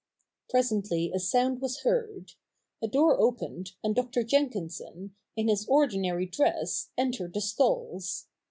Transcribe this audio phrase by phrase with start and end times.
[0.49, 2.31] Presently a sound was heard.
[2.81, 4.23] A door opened, and Dr.
[4.23, 8.25] Jenkinson, in his ordinary dress, entered the stalls.